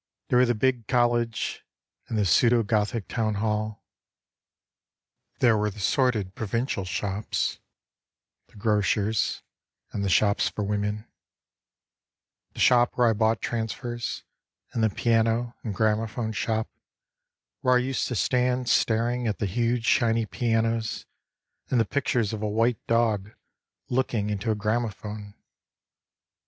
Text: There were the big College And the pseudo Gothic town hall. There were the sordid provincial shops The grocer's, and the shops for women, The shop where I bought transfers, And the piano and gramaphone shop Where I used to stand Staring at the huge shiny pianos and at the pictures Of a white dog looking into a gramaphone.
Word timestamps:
There 0.29 0.39
were 0.39 0.47
the 0.47 0.55
big 0.55 0.87
College 0.87 1.63
And 2.07 2.17
the 2.17 2.25
pseudo 2.25 2.63
Gothic 2.63 3.07
town 3.07 3.35
hall. 3.35 3.85
There 5.37 5.55
were 5.55 5.69
the 5.69 5.79
sordid 5.79 6.33
provincial 6.33 6.85
shops 6.85 7.59
The 8.47 8.55
grocer's, 8.55 9.43
and 9.91 10.03
the 10.03 10.09
shops 10.09 10.49
for 10.49 10.63
women, 10.63 11.05
The 12.53 12.59
shop 12.59 12.97
where 12.97 13.09
I 13.09 13.13
bought 13.13 13.43
transfers, 13.43 14.23
And 14.73 14.83
the 14.83 14.89
piano 14.89 15.55
and 15.61 15.75
gramaphone 15.75 16.33
shop 16.33 16.67
Where 17.59 17.75
I 17.75 17.77
used 17.77 18.07
to 18.07 18.15
stand 18.15 18.69
Staring 18.69 19.27
at 19.27 19.37
the 19.37 19.45
huge 19.45 19.85
shiny 19.85 20.25
pianos 20.25 21.05
and 21.69 21.79
at 21.79 21.87
the 21.87 21.93
pictures 21.93 22.33
Of 22.33 22.41
a 22.41 22.49
white 22.49 22.83
dog 22.87 23.33
looking 23.87 24.31
into 24.31 24.49
a 24.49 24.55
gramaphone. 24.55 25.35